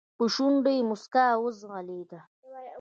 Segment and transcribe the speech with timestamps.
[0.17, 2.19] په شونډو يې موسکا وځغلېده.